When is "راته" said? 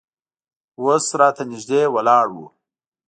1.19-1.43